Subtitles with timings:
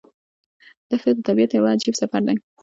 [0.89, 2.35] دښته د طبیعت یو عجیب سفر دی.